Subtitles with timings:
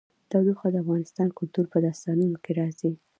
[0.29, 2.91] تودوخه د افغان کلتور په داستانونو کې راځي.